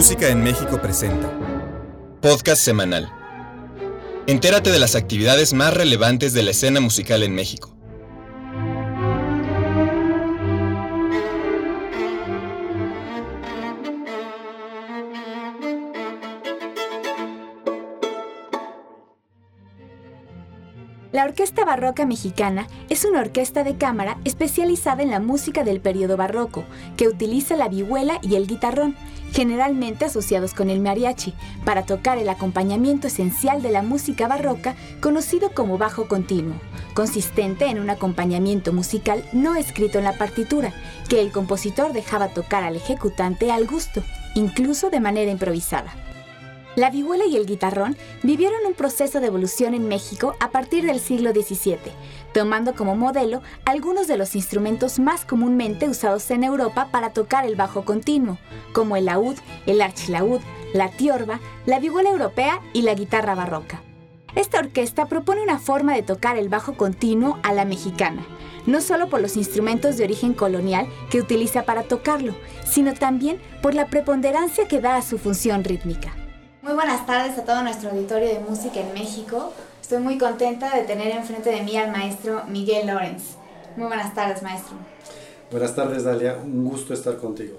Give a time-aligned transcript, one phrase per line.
[0.00, 1.30] Música en México presenta
[2.22, 3.12] Podcast Semanal.
[4.26, 7.76] Entérate de las actividades más relevantes de la escena musical en México.
[21.20, 26.16] La Orquesta Barroca Mexicana es una orquesta de cámara especializada en la música del periodo
[26.16, 26.64] barroco,
[26.96, 28.96] que utiliza la vihuela y el guitarrón,
[29.34, 31.34] generalmente asociados con el mariachi,
[31.66, 36.54] para tocar el acompañamiento esencial de la música barroca conocido como bajo continuo,
[36.94, 40.72] consistente en un acompañamiento musical no escrito en la partitura,
[41.10, 44.02] que el compositor dejaba tocar al ejecutante al gusto,
[44.34, 45.92] incluso de manera improvisada.
[46.76, 51.00] La vihuela y el guitarrón vivieron un proceso de evolución en México a partir del
[51.00, 51.78] siglo XVII,
[52.32, 57.56] tomando como modelo algunos de los instrumentos más comúnmente usados en Europa para tocar el
[57.56, 58.38] bajo continuo,
[58.72, 59.36] como el laúd,
[59.66, 60.40] el archilaúd,
[60.72, 63.82] la tiorba, la vihuela europea y la guitarra barroca.
[64.36, 68.24] Esta orquesta propone una forma de tocar el bajo continuo a la mexicana,
[68.66, 73.74] no solo por los instrumentos de origen colonial que utiliza para tocarlo, sino también por
[73.74, 76.14] la preponderancia que da a su función rítmica.
[76.62, 79.50] Muy buenas tardes a todo nuestro auditorio de música en México.
[79.80, 83.22] Estoy muy contenta de tener enfrente de mí al maestro Miguel Lorenz.
[83.76, 84.74] Muy buenas tardes, maestro.
[85.50, 86.36] Buenas tardes, Dalia.
[86.36, 87.56] Un gusto estar contigo.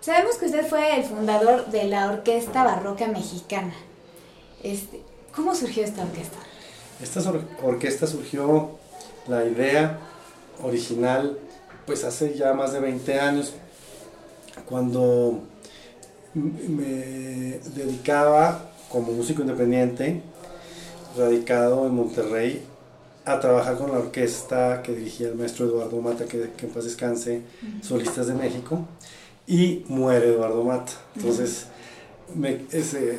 [0.00, 3.72] Sabemos que usted fue el fundador de la Orquesta Barroca Mexicana.
[4.62, 5.00] Este,
[5.34, 6.36] ¿Cómo surgió esta orquesta?
[7.02, 8.72] Esta or orquesta surgió,
[9.28, 9.98] la idea
[10.62, 11.38] original,
[11.86, 13.54] pues hace ya más de 20 años,
[14.66, 15.40] cuando
[16.68, 20.22] me dedicaba como músico independiente,
[21.16, 22.62] radicado en Monterrey,
[23.24, 26.84] a trabajar con la orquesta que dirigía el maestro Eduardo Mata, que, que en paz
[26.84, 27.42] descanse,
[27.82, 28.86] Solistas de México,
[29.46, 30.92] y muere Eduardo Mata.
[31.14, 31.66] Entonces,
[32.34, 33.18] me, ese,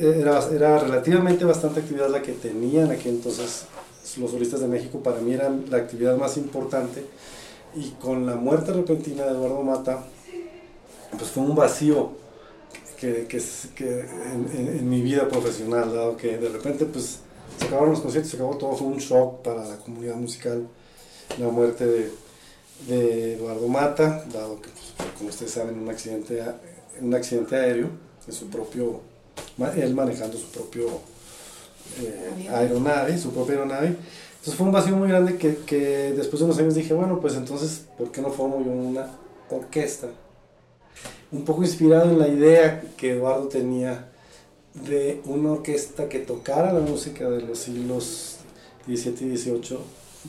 [0.00, 3.66] era, era, relativamente bastante actividad la que tenían aquí entonces
[4.18, 7.04] los solistas de México, para mí eran la actividad más importante,
[7.76, 10.04] y con la muerte repentina de Eduardo Mata,
[11.16, 12.23] pues fue un vacío
[13.04, 13.42] que, que,
[13.74, 14.48] que en,
[14.78, 17.18] en, mi vida profesional, dado que de repente pues
[17.58, 20.66] se acabaron los conciertos, se acabó todo, fue un shock para la comunidad musical
[21.38, 22.10] la muerte de,
[22.88, 26.42] de Eduardo Mata, dado que, pues, como ustedes saben, un accidente,
[27.00, 27.88] un accidente aéreo,
[28.26, 29.00] en su propio,
[29.76, 30.86] él manejando su propio
[32.00, 33.88] eh, aeronave, su propia aeronave.
[33.88, 37.34] Entonces fue un vacío muy grande que, que después de unos años dije, bueno, pues
[37.34, 39.08] entonces, ¿por qué no formo yo una
[39.50, 40.08] orquesta?
[41.32, 44.08] Un poco inspirado en la idea que Eduardo tenía
[44.74, 48.36] de una orquesta que tocara la música de los siglos
[48.86, 49.78] XVII y XVIII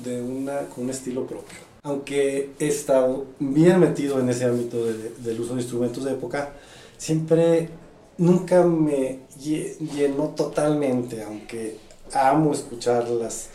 [0.03, 1.57] de una, con un estilo propio.
[1.83, 6.53] Aunque he estado bien metido en ese ámbito de, del uso de instrumentos de época,
[6.97, 7.69] siempre,
[8.17, 11.77] nunca me llenó totalmente, aunque
[12.13, 13.49] amo escuchar las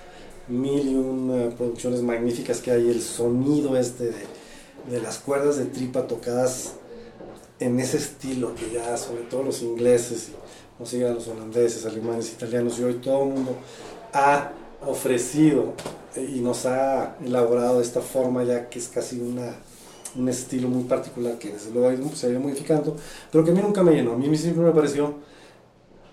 [0.49, 4.27] mil y un producciones magníficas que hay, el sonido este de,
[4.91, 6.75] de las cuerdas de tripa tocadas
[7.61, 10.31] en ese estilo que ya sobre todo los ingleses,
[10.79, 13.55] no sigan los holandeses, alemanes, italianos y hoy todo el mundo
[14.15, 14.51] ha
[14.87, 15.75] ofrecido
[16.17, 19.55] y nos ha elaborado de esta forma ya que es casi una,
[20.17, 22.97] un estilo muy particular que desde luego se ha ido modificando,
[23.31, 25.15] pero que a mí nunca me llenó, a mí siempre me pareció,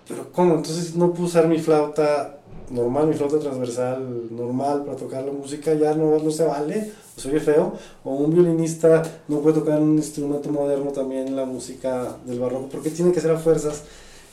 [0.06, 0.54] pero ¿cómo?
[0.54, 2.38] Entonces no puedo usar mi flauta
[2.70, 7.28] normal, mi flauta transversal normal para tocar la música ya no, no se vale, se
[7.28, 7.74] oye feo,
[8.04, 12.90] o un violinista no puede tocar un instrumento moderno también la música del barroco, porque
[12.90, 13.82] tiene que ser a fuerzas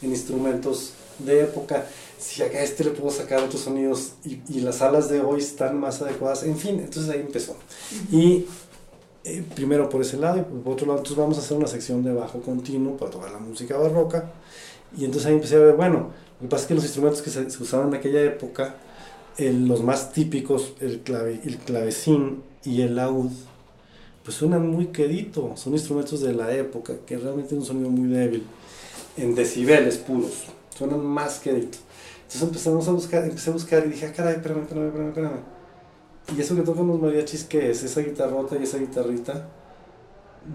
[0.02, 1.86] en instrumentos de época.
[2.18, 5.80] Si a este le puedo sacar otros sonidos y, y las salas de hoy están
[5.80, 7.56] más adecuadas, en fin, entonces ahí empezó.
[8.12, 8.46] Y
[9.28, 12.04] eh, primero por ese lado y por otro lado, entonces vamos a hacer una sección
[12.04, 14.32] de bajo continuo para tocar la música barroca.
[14.96, 17.32] Y entonces ahí empecé a ver, bueno, lo que pasa es que los instrumentos que
[17.32, 18.76] se, se usaban en aquella época,
[19.38, 23.32] el, los más típicos, el, clave, el clavecín y el laúd,
[24.24, 28.10] pues suenan muy quedito, son instrumentos de la época que realmente tienen un sonido muy
[28.10, 28.44] débil,
[29.18, 30.46] en decibeles puros,
[30.76, 31.78] suenan más quedito.
[32.24, 35.56] Entonces empezamos a buscar, empecé a buscar y dije, ah, caray, espérame, espérame, espérame, espérame.
[36.36, 37.84] Y eso que tocan los mariachis, ¿qué es?
[37.84, 39.48] Esa guitarrota y esa guitarrita,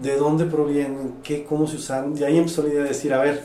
[0.01, 1.15] ¿de dónde provienen?
[1.23, 2.17] ¿Qué, ¿Cómo se usan?
[2.17, 3.41] Y ahí empezó la idea de decir, a ver,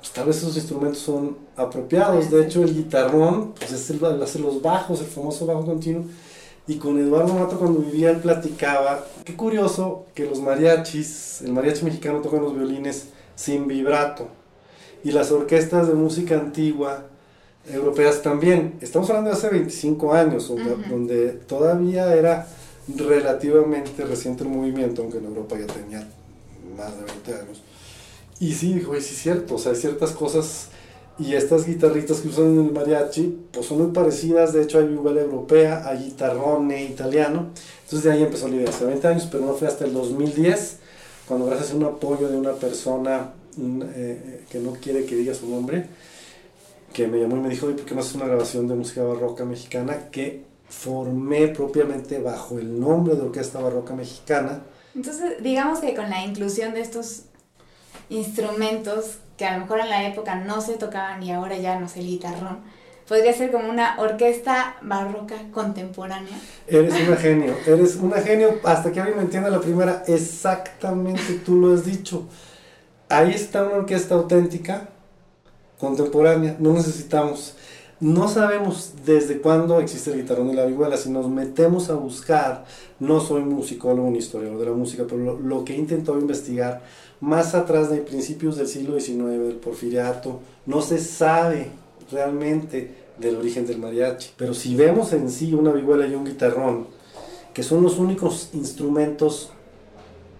[0.00, 2.28] pues tal vez esos instrumentos son apropiados.
[2.28, 6.04] De hecho, el guitarrón, pues es el, hace los bajos, el famoso bajo continuo.
[6.66, 11.84] Y con Eduardo Mato cuando vivía él platicaba, qué curioso que los mariachis, el mariachi
[11.84, 14.28] mexicano tocan los violines sin vibrato.
[15.02, 17.04] Y las orquestas de música antigua,
[17.70, 18.78] europeas también.
[18.80, 20.88] Estamos hablando de hace 25 años, donde, uh -huh.
[20.88, 22.46] donde todavía era
[22.88, 26.06] relativamente reciente el movimiento, aunque en Europa ya tenía
[26.76, 27.62] más de 20 años
[28.40, 30.68] Y sí, dijo, sí es cierto, o sea, hay ciertas cosas
[31.18, 34.86] y estas guitarritas que usan en el mariachi, pues son muy parecidas, de hecho hay
[34.86, 37.50] vihuela europea, hay guitarrone italiano,
[37.84, 40.78] entonces de ahí empezó la idea, hace 20 años, pero no fue hasta el 2010,
[41.28, 45.48] cuando gracias a un apoyo de una persona eh, que no quiere que diga su
[45.48, 45.86] nombre,
[46.92, 49.44] que me llamó y me dijo, ¿por qué no haces una grabación de música barroca
[49.44, 50.10] mexicana?
[50.10, 54.62] Que formé propiamente bajo el nombre de Orquesta Barroca Mexicana.
[54.94, 57.24] Entonces, digamos que con la inclusión de estos
[58.08, 61.88] instrumentos que a lo mejor en la época no se tocaban y ahora ya no
[61.88, 62.58] sé, el guitarrón,
[63.08, 66.38] podría ser como una orquesta barroca contemporánea.
[66.66, 71.56] Eres una genio, eres una genio, hasta que alguien me entienda la primera, exactamente tú
[71.56, 72.26] lo has dicho.
[73.08, 74.88] Ahí está una orquesta auténtica,
[75.78, 77.56] contemporánea, no necesitamos.
[78.00, 80.96] No sabemos desde cuándo existe el guitarrón y la vihuela.
[80.96, 82.64] Si nos metemos a buscar,
[82.98, 86.82] no soy musicólogo ni historiador de la música, pero lo, lo que he intentado investigar,
[87.24, 91.70] más atrás de principios del siglo XIX, del porfiriato, no se sabe
[92.12, 94.30] realmente del origen del mariachi.
[94.36, 96.86] Pero si vemos en sí una vihuela y un guitarrón,
[97.54, 99.50] que son los únicos instrumentos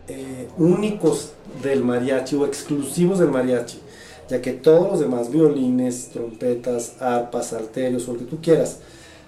[0.09, 1.33] eh, únicos
[1.63, 3.81] del mariachi o exclusivos del mariachi,
[4.29, 8.81] ya que todos los demás, violines, trompetas, arpas, salterios o lo que tú quieras,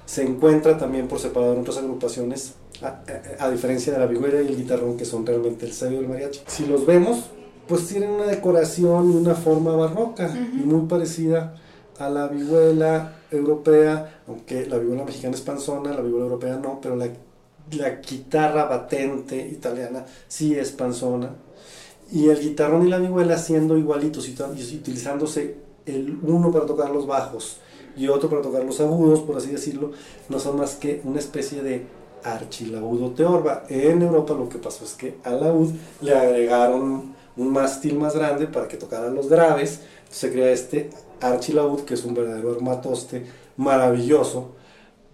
[0.05, 4.57] se encuentra también por separado en otras agrupaciones, a, diferencia de la vihuela y el
[4.59, 6.41] guitarrón, que son realmente el sello del mariachi.
[6.47, 7.31] Si los vemos,
[7.69, 11.55] pues tienen una decoración y una forma barroca y muy parecida
[11.99, 16.97] a la vihuela europea, aunque la vihuela mexicana es panzona, la vihuela europea no, pero
[16.97, 17.09] la,
[17.73, 21.35] la guitarra batente italiana sí es panzona.
[22.13, 24.33] Y el guitarrón y la vihuela siendo igualitos y
[24.77, 27.59] utilizándose el uno para tocar los bajos
[27.97, 29.93] y otro para tocar los agudos, por así decirlo,
[30.29, 31.87] no son más que una especie de
[32.23, 33.65] archilaúd teorba.
[33.69, 35.71] En Europa lo que pasó es que al laúd
[36.03, 39.81] le agregaron un mástil más grande para que tocaran los graves.
[40.11, 40.91] se crea este
[41.21, 44.53] archilaúd, que es un verdadero armatoste maravilloso.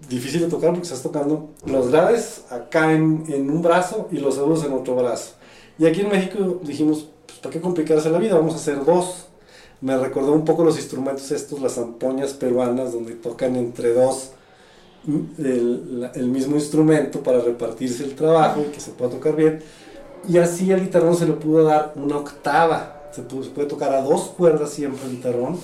[0.09, 4.39] Difícil de tocar porque estás tocando los graves acá en, en un brazo y los
[4.39, 5.35] agudos en otro brazo.
[5.79, 8.35] Y aquí en México dijimos, pues, ¿para qué complicarse la vida?
[8.35, 9.27] Vamos a hacer dos.
[9.81, 14.31] Me recordó un poco los instrumentos estos, las zampoñas peruanas, donde tocan entre dos
[15.05, 19.61] mm, el, el mismo instrumento para repartirse el trabajo y que se pueda tocar bien
[20.29, 23.03] y así el guitarrón se le pudo dar una octava.
[23.13, 25.59] Se, puede tocar a dos cuerdas siempre el guitarrón.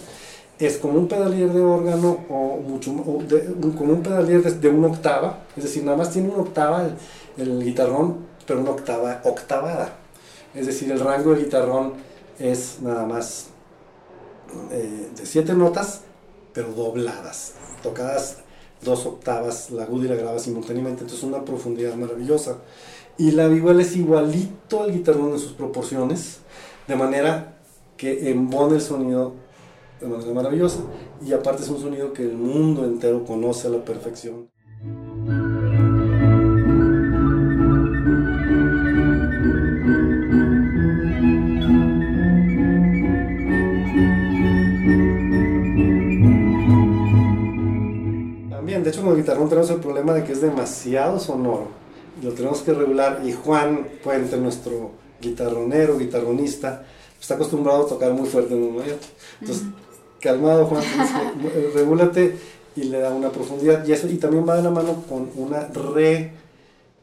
[0.58, 5.40] Es como un pedalier de órgano o, mucho, como un pedalier de, una octava.
[5.56, 6.88] Es decir, nada más tiene una octava
[7.36, 9.92] el, guitarrón, pero una octava octavada.
[10.54, 11.94] Es decir, el rango del guitarrón
[12.38, 13.46] es nada más
[14.72, 16.02] eh, de siete notas,
[16.52, 17.52] pero dobladas,
[17.82, 18.38] tocadas
[18.82, 21.02] dos octavas, la aguda y la grave simultáneamente.
[21.02, 22.58] Entonces, una profundidad maravillosa.
[23.20, 26.38] Y la vihuela es igualito al guitarrón en sus proporciones,
[26.86, 27.58] de manera
[27.96, 29.32] que embona el sonido
[30.00, 30.82] de manera maravillosa.
[31.26, 34.48] Y aparte es un sonido que el mundo entero conoce a la perfección.
[48.48, 51.77] También, de hecho con el guitarrón tenemos el problema de que es demasiado sonoro
[52.22, 56.84] lo tenemos que regular y Juan Puente, nuestro guitarronero, guitarronista,
[57.20, 59.08] está acostumbrado a tocar muy fuerte en un mariachi.
[59.40, 59.64] Entonces,
[60.20, 60.82] calmado Juan,
[61.44, 62.36] eh, regúlate
[62.76, 65.66] y le da una profundidad y eso y también va de la mano con una
[65.68, 66.32] re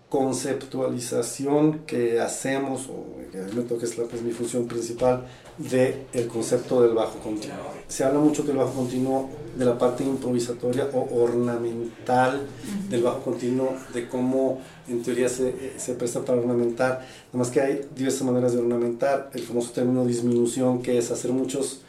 [0.10, 5.26] conceptualización que hacemos, o que a mí me toca es, la, mi función principal,
[5.58, 7.58] del el concepto del bajo continuo.
[7.88, 12.48] Se habla mucho que el bajo continuo, de la parte improvisatoria o ornamental
[12.90, 17.62] del bajo continuo, de cómo en teoría se, se presta para ornamentar, nada más que
[17.62, 21.82] hay diversas maneras de ornamentar, el famoso término disminución, que es hacer muchos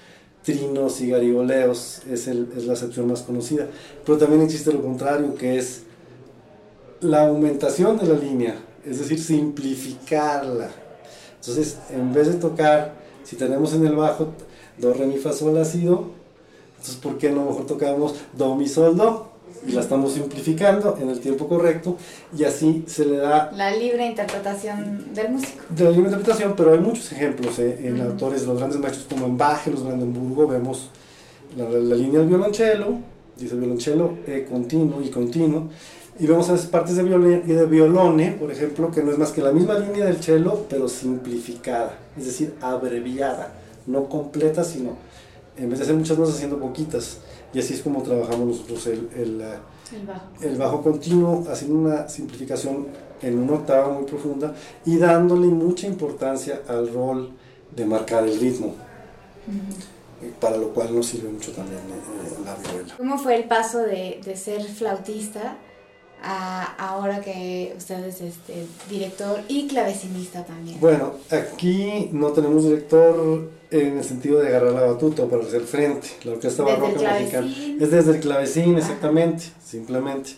[0.43, 3.67] trinos y garigoleos, es, el, es la acepción más conocida,
[4.05, 5.83] pero también existe lo contrario, que es
[7.01, 10.71] la aumentación de la línea, es decir, simplificarla.
[11.41, 14.29] Entonces, en vez de tocar, si tenemos en el bajo
[14.79, 18.97] do, re, mi, fa, sol, la, entonces, ¿por qué no mejor tocamos do, mi, sol,
[18.97, 19.36] do?
[19.67, 21.97] Y la estamos simplificando en el tiempo correcto
[22.37, 23.51] y así se le da...
[23.55, 25.65] La libre interpretación del músico.
[25.71, 29.27] De la libre interpretación, pero hay muchos ejemplos eh, en autores, los grandes maestros como
[29.27, 30.91] en Bach, los Brandenburgo, vemos
[31.57, 32.99] la, la, línea del violonchelo,
[33.37, 35.69] dice violonchelo e continuo y continuo,
[36.19, 39.43] y vemos esas partes de, violone, de violone, por ejemplo, que no es más que
[39.43, 43.53] la misma línea del cello, pero simplificada, es decir, abreviada,
[43.87, 44.97] no completa, sino
[45.59, 47.19] en vez de hacer muchas notas, haciendo poquitas.
[47.53, 50.23] Y así es como trabajamos nosotros el, el, bajo.
[50.43, 52.89] el bajo continuo, haciendo una simplificación
[53.23, 57.31] en una octava muy profunda y dándole mucha importancia al rol
[57.75, 58.75] de marcar el ritmo
[60.41, 62.95] para lo cual nos sirve mucho también eh, la vihuela.
[62.97, 65.57] ¿Cómo fue el paso de, de ser flautista
[66.23, 70.81] a ahora que usted es este, director y clavecinista también?
[70.81, 76.09] Bueno, aquí no tenemos director en el sentido de agarrar la batuta para hacer frente.
[76.25, 77.47] La orquesta barroca mexicana
[77.81, 80.31] es desde el clavecín, exactamente, simplemente.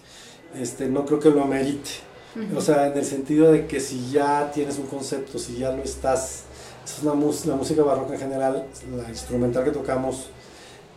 [0.58, 1.90] Este, no creo que lo amerite.
[2.56, 5.82] O sea, en el sentido de que si ya tienes un concepto, si ya lo
[5.82, 6.44] estás
[6.96, 8.66] es una la música barroca en general,
[8.96, 10.30] la instrumental que tocamos,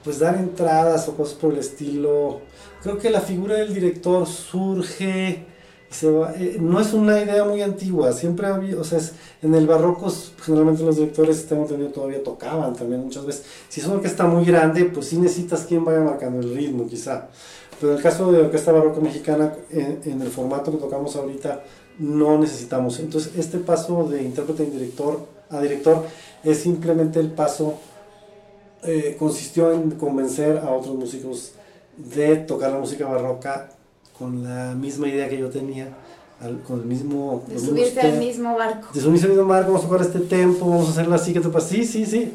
[0.03, 2.41] pues dar entradas o cosas por el estilo.
[2.81, 5.45] Creo que la figura del director surge,
[5.91, 8.99] se eh, no es una idea muy antigua, siempre había, o sea,
[9.43, 10.11] en el barroco
[10.43, 13.45] generalmente los directores, tengo entendido, todavía tocaban también muchas veces.
[13.69, 17.27] Si es una orquesta muy grande, pues sí necesitas quien vaya marcando el ritmo, quizá.
[17.79, 21.63] Pero en el caso de la orquesta barroca mexicana, en, el formato que tocamos ahorita,
[21.99, 22.99] no necesitamos.
[22.99, 26.05] Entonces, este paso de intérprete y director a director
[26.43, 27.75] es simplemente el paso,
[28.83, 31.53] eh, consistió en convencer a otros músicos
[32.15, 33.69] de tocar la música barroca
[34.17, 35.89] con la misma idea que yo tenía,
[36.67, 37.43] con el mismo...
[37.47, 38.87] De subirse al mismo barco.
[38.93, 41.39] De subirse al mismo barco, vamos a tocar este tempo, vamos a hacerlo así, que
[41.39, 42.33] te pasa, sí, sí, sí,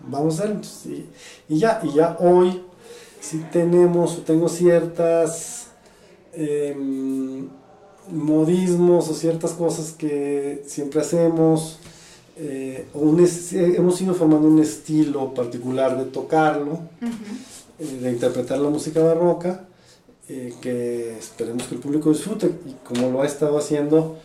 [0.00, 0.60] vamos a hacerlo.
[1.48, 2.62] Y ya, y ya hoy
[3.20, 5.66] si tenemos, tengo ciertas...
[6.32, 7.48] Em,
[8.10, 11.78] modismos o ciertas cosas que siempre hacemos,
[12.36, 17.06] eh, hemos ido formando un estilo particular de tocarlo, eh,
[17.78, 19.66] de interpretar la música barroca,
[20.28, 24.16] eh, que esperemos que el público disfrute, y como lo ha estado haciendo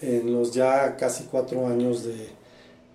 [0.00, 2.28] en los ya casi cuatro años de,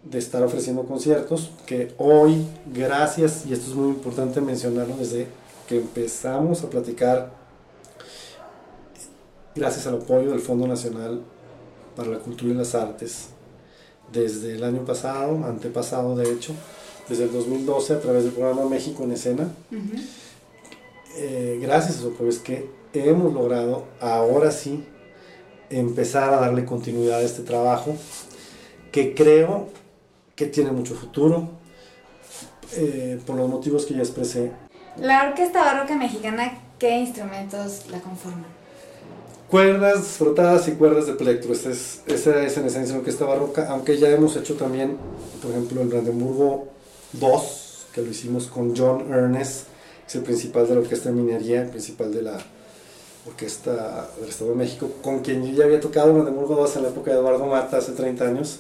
[0.03, 5.27] de estar ofreciendo conciertos, que hoy, gracias, y esto es muy importante mencionarlo desde
[5.67, 7.31] que empezamos a platicar,
[9.55, 11.21] gracias al apoyo del Fondo Nacional
[11.95, 13.29] para la Cultura y las Artes,
[14.11, 16.53] desde el año pasado, antepasado de hecho,
[17.09, 19.49] desde el 2012 a través del programa México en Escena.
[21.17, 24.85] Eh, gracias a eso, pues que hemos logrado ahora sí
[25.69, 27.95] empezar a darle continuidad a este trabajo
[28.91, 29.67] que creo
[30.35, 31.49] que tiene mucho futuro
[32.75, 34.51] eh, por los motivos que ya expresé.
[34.97, 38.45] La Orquesta Barroca Mexicana, ¿qué instrumentos la conforman?
[39.49, 41.53] Cuerdas frotadas y cuerdas de plectro.
[41.53, 44.97] Esa es, esa es en esencia la orquesta barroca, aunque ya hemos hecho también,
[45.41, 46.67] por ejemplo, el Brandenburgo
[47.13, 49.67] 2, que lo hicimos con John Ernest,
[50.07, 52.37] es el principal de la orquesta de minería, principal de la
[53.27, 56.83] orquesta del Estado de México, con quien yo ya había tocado el Brandenburgo 2 en
[56.83, 58.59] la época de Eduardo Mata, hace 30 años,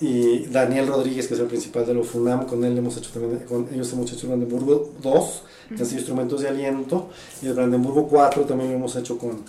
[0.00, 3.40] y Daniel Rodríguez, que es el principal de la FUNAM, con él hemos hecho también,
[3.40, 5.42] con ellos hemos hecho Brandenburgo 2,
[5.76, 7.08] que es instrumentos de aliento,
[7.42, 9.44] y el Brandenburgo 4 también lo hemos hecho con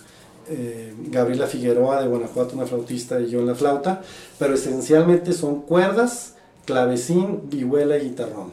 [0.48, 4.02] eh, Gabriela Figueroa de Guanajuato, una flautista, y yo en la flauta,
[4.38, 6.34] pero esencialmente son cuerdas,
[6.64, 8.52] clavecín, vihuela y guitarrón.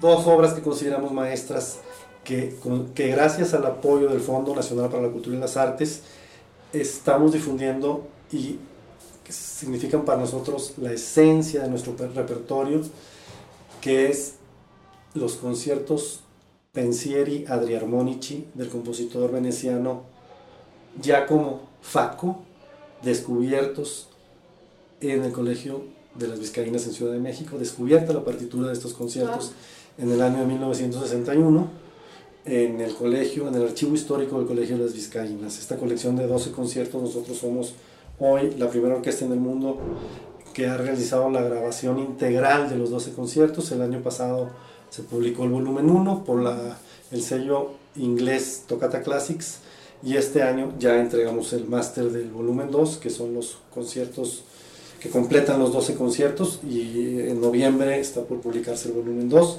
[0.00, 1.78] dos obras que consideramos maestras
[2.24, 2.56] que,
[2.94, 6.02] que gracias al apoyo del Fondo Nacional para la Cultura y las Artes
[6.72, 8.58] estamos difundiendo y
[9.22, 12.82] que significan para nosotros la esencia de nuestro repertorio,
[13.80, 14.34] que es
[15.14, 16.20] los conciertos
[16.72, 20.02] Pensieri Adriarmonici del compositor veneciano
[21.00, 22.42] Giacomo Facco,
[23.02, 24.08] descubiertos
[25.00, 25.84] en el Colegio
[26.16, 29.52] de las Vizcaínas en Ciudad de México, descubierta la partitura de estos conciertos
[29.98, 31.83] en el año de 1961
[32.44, 35.58] en el colegio, en el archivo histórico del Colegio de las Vizcaínas.
[35.58, 37.74] Esta colección de 12 conciertos, nosotros somos
[38.18, 39.78] hoy la primera orquesta en el mundo
[40.52, 43.72] que ha realizado la grabación integral de los 12 conciertos.
[43.72, 44.50] El año pasado
[44.90, 46.78] se publicó el volumen 1 por la,
[47.10, 49.58] el sello inglés Tocata Classics
[50.02, 54.44] y este año ya entregamos el máster del volumen 2, que son los conciertos
[55.00, 59.58] que completan los 12 conciertos y en noviembre está por publicarse el volumen 2,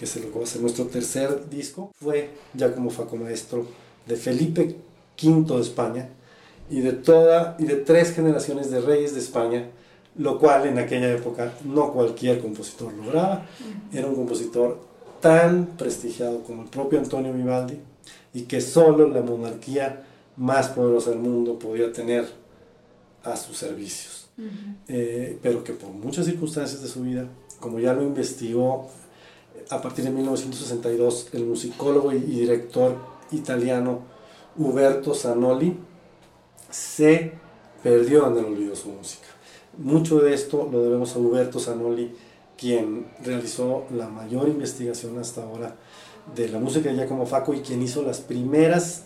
[0.00, 1.92] que es lo ser nuestro tercer disco.
[2.00, 3.66] Fue ya como Faco Maestro
[4.06, 4.76] de Felipe
[5.22, 6.08] V de España
[6.70, 9.68] y de, toda, y de tres generaciones de reyes de España,
[10.16, 13.46] lo cual en aquella época no cualquier compositor lograba.
[13.92, 14.80] Era un compositor
[15.20, 17.76] tan prestigiado como el propio Antonio Vivaldi
[18.32, 20.02] y que solo la monarquía
[20.38, 22.26] más poderosa del mundo podía tener
[23.22, 24.30] a sus servicios.
[24.88, 27.28] Eh, pero que por muchas circunstancias de su vida,
[27.58, 28.88] como ya lo investigó
[29.70, 32.96] a partir de 1962 el musicólogo y director
[33.30, 34.00] italiano
[34.56, 35.78] Huberto Zanoli,
[36.70, 37.32] se
[37.82, 39.26] perdió en el olvido su música.
[39.78, 42.14] Mucho de esto lo debemos a Huberto Zanoli,
[42.58, 45.76] quien realizó la mayor investigación hasta ahora
[46.34, 49.04] de la música de Giacomo Faco y quien hizo las primeras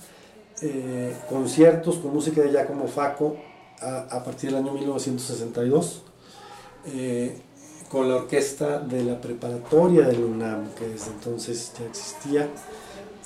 [0.63, 3.37] eh, conciertos con música de Giacomo Faco
[3.81, 6.03] a, partir del año 1962
[6.87, 7.39] eh,
[7.95, 12.49] con la orquesta de la preparatoria del UNAM, que desde entonces ya existía,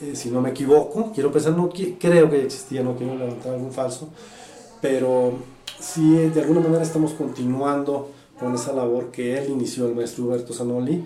[0.03, 3.73] eh, si no me equivoco, quiero pensar, no creo que existía, no quiero levantar algún
[3.73, 4.11] falso,
[4.83, 5.39] pero
[5.81, 10.53] sí de alguna manera estamos continuando con esa labor que él inició, el maestro Huberto
[10.53, 11.03] Zanoli,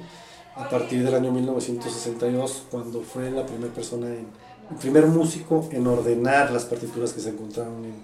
[0.57, 4.27] a partir del año 1962, cuando fue la primera persona, en,
[4.73, 7.95] el primer músico en ordenar las partituras que se encontraron en,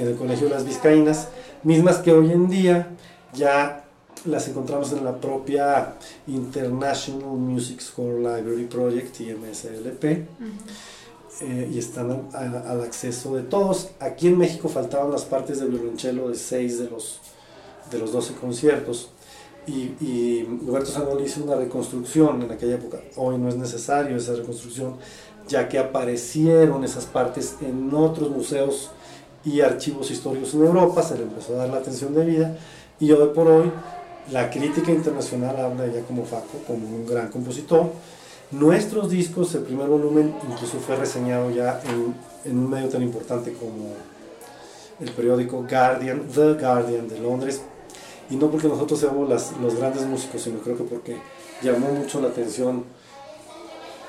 [0.00, 1.26] en el Colegio de las Vizcaínas,
[1.64, 2.90] mismas que hoy en día
[3.34, 3.89] ya
[4.26, 5.94] las encontramos en la propia
[6.26, 10.04] International Music Score Library Project, IMSLP,
[11.42, 13.90] eh, y están al acceso de todos.
[13.98, 17.20] Aquí en México faltaban las partes de violonchelo de 6 de los,
[17.90, 19.10] de los 12 conciertos.
[19.66, 23.00] Y, y Roberto Zanoli hizo una reconstrucción en aquella época.
[23.16, 24.96] Hoy no es necesario esa reconstrucción,
[25.48, 28.90] ya que aparecieron esas partes en otros museos
[29.44, 32.56] y archivos históricos en Europa, se le empezó a dar la atención debida
[32.98, 33.72] y hoy por hoy
[34.32, 37.90] la crítica internacional habla de ella como Faco, como un gran compositor.
[38.50, 42.14] Nuestros discos, el primer volumen incluso fue reseñado ya en,
[42.50, 43.94] en un medio tan importante como
[45.00, 47.62] el periódico Guardian, The Guardian de Londres,
[48.28, 51.16] y no porque nosotros seamos las, los grandes músicos, sino creo que porque
[51.62, 52.84] llamó mucho la atención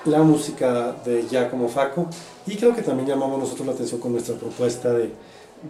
[0.05, 2.07] la música de Giacomo Faco
[2.47, 5.11] y creo que también llamamos nosotros la atención con nuestra propuesta de,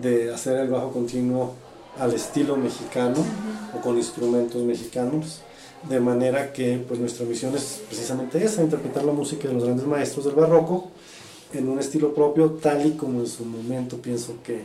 [0.01, 1.53] de hacer el bajo continuo
[1.99, 3.17] al estilo mexicano
[3.75, 5.41] o con instrumentos mexicanos,
[5.89, 9.85] de manera que pues nuestra misión es precisamente esa, interpretar la música de los grandes
[9.85, 10.91] maestros del barroco
[11.53, 14.63] en un estilo propio, tal y como en su momento pienso que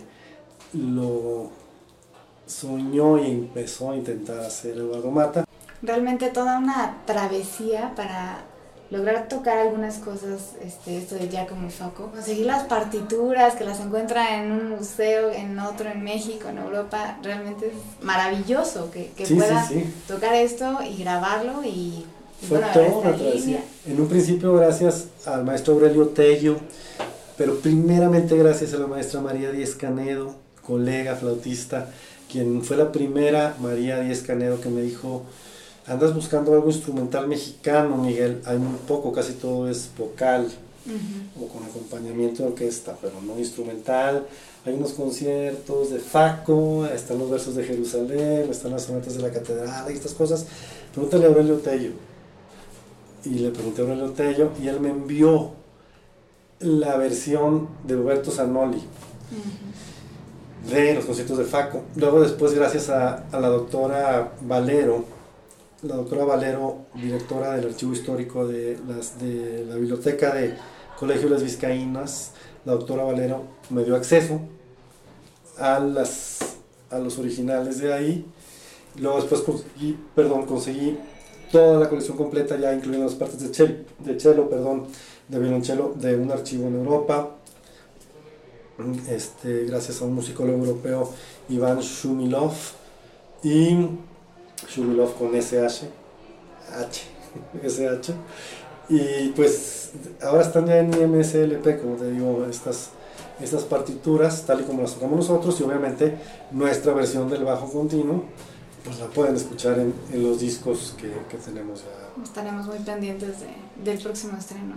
[0.73, 1.51] lo
[2.47, 5.45] soñó y empezó a intentar hacer Eduardo Mata.
[5.83, 8.45] Realmente toda una travesía para
[8.91, 14.37] lograr tocar algunas cosas, este, esto de Giacomo Faco, conseguir las partituras que las encuentra
[14.37, 19.69] en un museo, en otro en México, en Europa, realmente es maravilloso que, que pueda
[20.07, 22.05] tocar esto y grabarlo y...
[22.49, 23.65] Fue toda una travesía.
[23.87, 26.59] En un principio gracias al maestro Aurelio Tello,
[27.39, 31.89] pero primeramente gracias a la maestra María Díez Canedo, colega flautista,
[32.31, 35.23] quien fue la primera María Díez Canedo que me dijo,
[35.87, 40.49] andas buscando algo instrumental mexicano, Miguel, hay muy poco, casi todo es vocal
[41.41, 44.27] o con acompañamiento de orquesta, pero no instrumental.
[44.65, 49.31] Hay unos conciertos de Faco, están los versos de Jerusalén, están las sonatas de la
[49.31, 50.47] catedral y estas cosas.
[50.93, 51.91] Pregúntale a Aurelio Tello.
[53.25, 55.51] Y le pregunté a Aurelio Tello y él me envió
[56.61, 58.83] la versión de Roberto Zanoli
[60.71, 61.83] de los conciertos de Faco.
[61.97, 65.05] Luego después, gracias a, a la doctora Valero,
[65.83, 70.55] la doctora Valero, directora del Archivo Histórico de, las, de la Biblioteca de
[70.99, 72.33] Colegio de las Vizcaínas,
[72.65, 74.41] la doctora Valero me dio acceso
[75.59, 76.39] a, las,
[76.91, 78.27] a los originales de ahí.
[78.99, 80.99] Luego después conseguí, perdón, conseguí
[81.53, 84.87] toda la colección completa, ya incluyendo las partes de cello, de cello perdón,
[85.29, 87.31] de violonchelo, de un archivo en Europa.
[89.09, 91.13] Este, gracias a un musicólogo europeo,
[91.51, 92.53] Iván Shumilov.
[93.43, 93.77] Y
[94.77, 95.89] Shugulov con SH,
[96.73, 97.03] H,
[97.63, 98.13] SH.
[98.89, 99.91] Y pues
[100.23, 102.91] ahora están ya en IMSLP, como te digo, estas,
[103.41, 106.17] estas partituras, tal y como las tocamos nosotros, y obviamente
[106.53, 108.23] nuestra versión del bajo continuo,
[108.85, 112.23] pues la pueden escuchar en, en los discos que, que, tenemos ya.
[112.23, 113.49] Estaremos muy pendientes de,
[113.85, 114.77] del próximo estreno,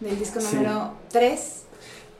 [0.00, 1.62] del disco número 3.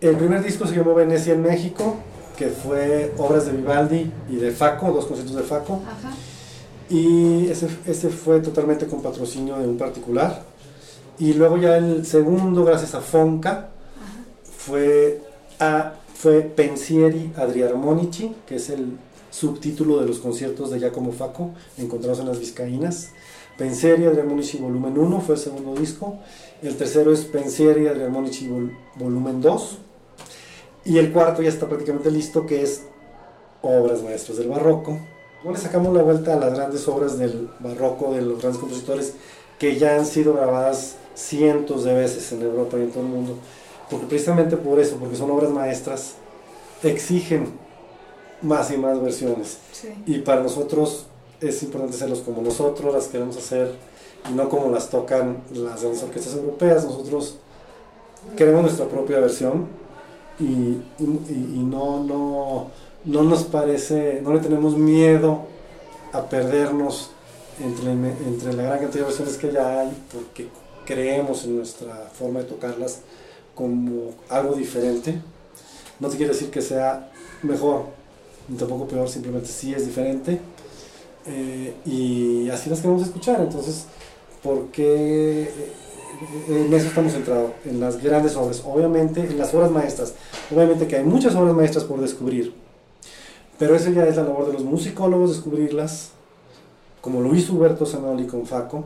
[0.01, 1.96] El primer disco se llamó Venecia en México,
[2.38, 5.83] que fue obras de Vivaldi y de Faco, dos conciertos de Faco.
[5.87, 6.14] Ajá
[6.88, 10.44] y ese, ese fue totalmente con patrocinio de un particular.
[11.18, 13.70] Y luego ya el segundo, gracias a Fonca,
[14.57, 15.22] fue,
[15.59, 18.99] a, fue Pensieri Adriarmonici, que es el
[19.31, 23.11] subtítulo de los conciertos de Giacomo Faco, encontrados en las Vizcaínas.
[23.59, 26.18] Pensieri Adriarmonici volumen 1 fue el segundo disco.
[26.62, 28.49] El tercero es Pensieri Adriarmonici
[28.96, 29.79] volumen 2.
[30.85, 32.83] Y el cuarto ya está prácticamente listo, que es
[33.62, 35.01] Obras Maestras del Barroco
[35.53, 39.15] le sacamos la vuelta a las grandes obras del barroco, de los grandes compositores
[39.59, 43.35] que ya han sido grabadas cientos de veces en Europa y en todo el mundo.
[43.91, 46.15] Porque precisamente por eso, porque son obras maestras,
[46.83, 47.49] exigen
[48.43, 49.59] más y más versiones.
[50.07, 51.07] Y para nosotros
[51.41, 53.75] es importante hacerlos como nosotros las queremos hacer
[54.29, 56.85] y no como las tocan las grandes orquestas europeas.
[56.85, 57.37] Nosotros
[58.37, 59.67] queremos nuestra propia versión
[60.39, 62.67] y, no, no,
[63.07, 65.42] no nos parece, no le tenemos miedo
[66.12, 67.11] a perdernos
[67.61, 70.49] entre, entre la gran cantidad de versiones que ya hay, porque
[70.85, 73.01] creemos en nuestra forma de tocarlas
[73.55, 75.21] como algo diferente.
[76.01, 77.11] No te quiere decir que sea
[77.42, 77.85] mejor,
[78.49, 80.40] ni tampoco peor, simplemente sí es diferente.
[81.27, 83.87] Eh, y así las queremos escuchar, entonces,
[84.42, 85.73] porque eh,
[86.49, 90.14] en eso estamos centrados, en las grandes obras, obviamente en las obras maestras,
[90.55, 92.55] obviamente que hay muchas obras maestras por descubrir,
[93.59, 96.11] pero eso ya es la labor de los musicólogos descubrirlas,
[97.01, 98.85] como lo hizo Huberto Zanoli con Faco,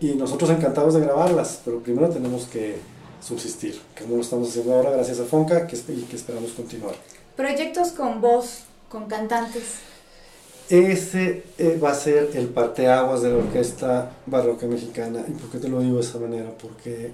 [0.00, 2.76] y nosotros encantados de grabarlas, pero primero tenemos que
[3.20, 6.94] subsistir, como lo estamos haciendo ahora gracias a Fonca que, y que esperamos continuar.
[7.36, 9.76] Proyectos con voz, con cantantes.
[10.68, 15.24] Ese eh, va a ser el parteaguas de la orquesta barroca mexicana.
[15.28, 16.50] ¿Y por qué te lo digo de esa manera?
[16.60, 17.12] Porque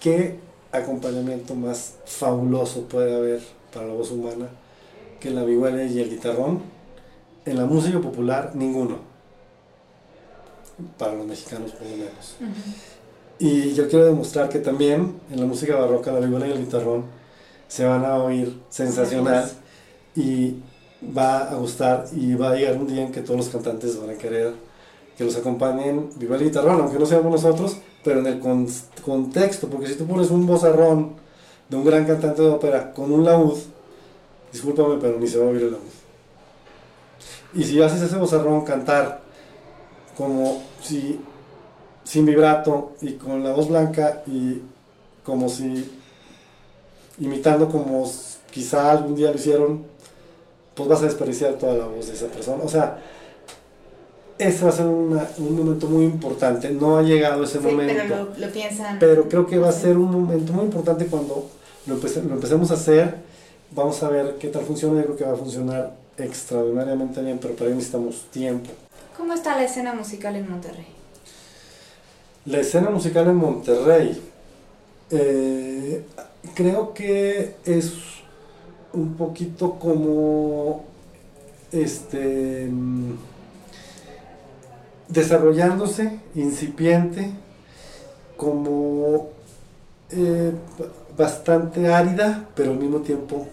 [0.00, 0.38] qué
[0.72, 4.48] acompañamiento más fabuloso puede haber para la voz humana
[5.20, 6.60] que la vihuela y el guitarrón.
[7.44, 8.98] En la música popular, ninguno.
[10.98, 12.36] Para los mexicanos, por lo menos.
[13.38, 17.04] Y yo quiero demostrar que también en la música barroca, la vihuela y el guitarrón
[17.68, 19.50] se van a oír sensacional.
[20.14, 20.56] Y
[21.16, 24.10] va a gustar y va a llegar un día en que todos los cantantes van
[24.10, 24.54] a querer
[25.16, 29.86] que los acompañen viva el guitarrón, aunque no seamos nosotros, pero en el contexto, porque
[29.88, 31.12] si tú pones un bozarrón
[31.68, 33.56] de un gran cantante de ópera con un laúd,
[34.56, 35.82] discúlpame, pero ni se va a oír el laúd.
[37.54, 39.20] Y si haces ese bozarrón cantar
[40.16, 41.20] como si
[42.04, 44.62] sin vibrato y con la voz blanca y
[45.24, 45.98] como si
[47.18, 48.10] imitando como
[48.50, 49.84] quizá algún día lo hicieron
[50.74, 52.62] pues vas a desperdiciar toda la voz de esa persona.
[52.62, 52.98] O sea,
[54.38, 56.70] ese va a ser un momento muy importante.
[56.70, 57.94] No ha llegado ese momento.
[58.06, 58.98] Pero lo, piensan.
[58.98, 61.48] Pero creo que va a ser un momento muy importante cuando
[61.86, 63.25] lo, empecemos a hacer.
[63.76, 65.00] Vamos a ver qué tal funciona.
[65.00, 68.70] Yo creo que va a funcionar extraordinariamente bien, pero para ello necesitamos tiempo.
[69.14, 70.86] ¿Cómo está la escena musical en Monterrey?
[72.46, 74.22] La escena musical en Monterrey.
[75.10, 76.06] Eh,
[76.54, 77.92] creo que es
[78.94, 80.84] un poquito como
[81.70, 82.70] este
[85.06, 87.30] desarrollándose, incipiente,
[88.38, 89.28] como
[90.10, 90.52] eh,
[91.16, 93.46] bastante árida, pero al mismo tiempo,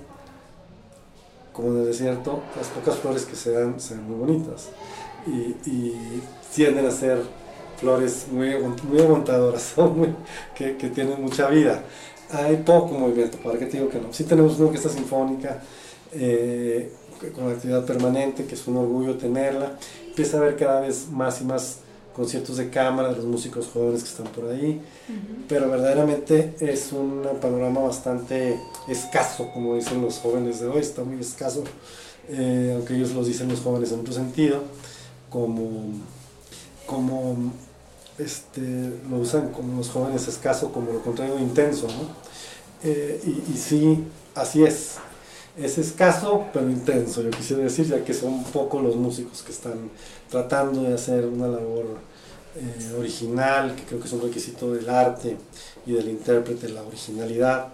[1.53, 4.69] como en el desierto, las pocas flores que se dan se muy bonitas
[5.25, 5.91] y,
[6.53, 7.19] tienden a ser
[7.79, 9.73] flores muy, muy aguantadoras,
[10.55, 11.81] que, que tienen mucha vida
[12.33, 14.11] hay poco movimiento, ¿para qué te digo que no?
[14.11, 15.61] Sí tenemos una orquesta sinfónica
[16.11, 16.91] eh,
[17.35, 19.77] con actividad permanente, que es un orgullo tenerla.
[20.07, 21.79] Empieza a haber cada vez más y más
[22.15, 24.81] conciertos de cámara de los músicos jóvenes que están por ahí,
[25.47, 31.19] pero verdaderamente es un panorama bastante escaso, como dicen los jóvenes de hoy, está muy
[31.19, 31.63] escaso,
[32.29, 34.63] eh, aunque ellos lo dicen los jóvenes en otro sentido,
[35.29, 35.85] como,
[36.85, 37.51] como
[38.17, 38.61] este,
[39.09, 41.87] lo usan como los jóvenes escaso, como lo contrario intenso,
[42.83, 44.03] eh, y, sí,
[44.35, 44.95] así es.
[45.55, 49.91] Es escaso, pero intenso, yo quisiera decir, ya que son pocos los músicos que están
[50.27, 51.99] tratando de hacer una labor
[52.55, 55.37] eh, original, que creo que es un requisito del arte
[55.85, 57.67] y del intérprete, la originalidad.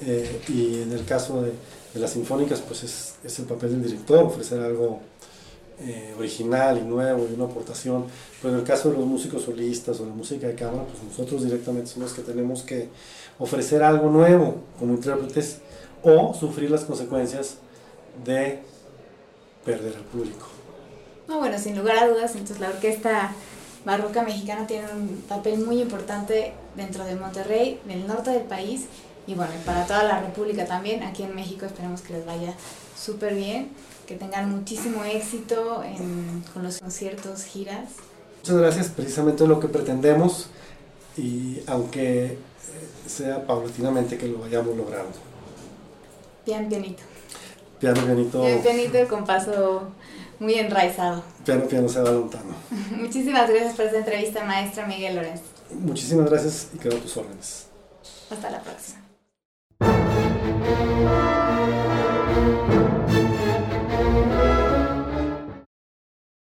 [0.00, 1.52] Eh, y en el caso de,
[2.00, 5.00] las sinfónicas, pues es, es, el papel del director, ofrecer algo
[5.80, 8.06] eh, original y nuevo y una aportación.
[8.40, 11.44] Pero en el caso de los músicos solistas o la música de cámara, pues nosotros
[11.44, 12.88] directamente somos los que tenemos que
[13.38, 15.58] ofrecer algo nuevo como intérpretes
[16.04, 17.56] o sufrir las consecuencias
[18.24, 18.62] de
[19.64, 20.46] perder al público.
[21.26, 23.32] No, bueno, sin lugar a dudas, entonces la orquesta
[23.84, 28.86] barroca mexicana tiene un papel muy importante dentro de Monterrey, en el norte del país
[29.26, 31.02] y bueno, para toda la República también.
[31.02, 32.54] Aquí en México esperemos que les vaya
[32.96, 33.70] súper bien
[34.06, 35.82] que tengan muchísimo éxito
[36.52, 37.88] con los conciertos, giras.
[38.42, 40.48] Muchas gracias, precisamente lo que pretendemos
[41.16, 42.36] y aunque
[43.06, 45.33] sea paulatinamente que lo vayamos logrando.
[46.44, 47.02] Pian pianito.
[47.80, 48.42] Piano pianito.
[48.42, 49.88] Pian pianito con paso
[50.38, 51.22] muy enraizado.
[51.44, 52.54] Piano piano se va lontano.
[52.96, 55.40] Muchísimas gracias por esta entrevista, maestra Miguel Lorenz.
[55.70, 57.66] Muchísimas gracias y quedo a tus órdenes.
[58.30, 59.04] Hasta la próxima.